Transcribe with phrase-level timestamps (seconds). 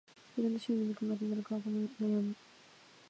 [0.35, 2.33] いろんな種類のみかんがあって、どれ買うか悩む